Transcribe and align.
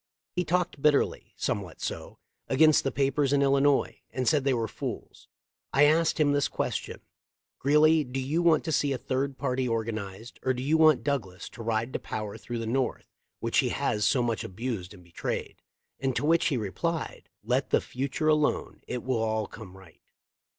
He 0.35 0.43
talked 0.43 0.81
bitterly— 0.81 1.31
somewhat 1.37 1.79
so— 1.79 2.17
against 2.47 2.83
the 2.83 2.91
papers 2.91 3.31
in 3.31 3.43
Illi 3.43 3.61
nois, 3.61 3.93
and 4.09 4.27
said 4.27 4.43
they 4.45 4.51
were 4.55 4.67
fools. 4.67 5.27
I 5.73 5.83
asked 5.83 6.19
him 6.19 6.31
this 6.31 6.47
question 6.47 7.01
'Greeley, 7.59 8.03
do 8.03 8.19
you 8.19 8.41
want 8.41 8.63
to 8.63 8.71
see 8.71 8.93
a 8.93 8.97
third 8.97 9.37
party 9.37 9.67
organized, 9.67 10.39
or 10.41 10.55
do 10.55 10.63
you 10.63 10.75
want 10.75 11.03
Douglas 11.03 11.49
to 11.49 11.61
ride 11.61 11.93
to 11.93 11.99
power 11.99 12.35
through 12.35 12.57
the 12.57 12.65
North, 12.65 13.13
which 13.41 13.59
he 13.59 13.69
has 13.69 14.03
so 14.03 14.23
much 14.23 14.43
abused 14.43 14.95
and 14.95 15.03
betrayed?' 15.03 15.61
and 15.99 16.15
to 16.15 16.25
which 16.25 16.47
he 16.47 16.57
replied, 16.57 17.29
Let 17.43 17.69
the 17.69 17.79
future 17.79 18.27
alone; 18.27 18.81
it 18.87 19.03
will 19.03 19.21
all 19.21 19.45
come 19.45 19.77
right. 19.77 20.01